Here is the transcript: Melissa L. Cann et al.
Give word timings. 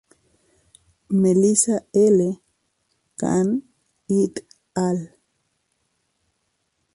Melissa 1.11 1.85
L. 1.93 2.21
Cann 3.19 3.49
et 4.09 4.43
al. 4.73 4.99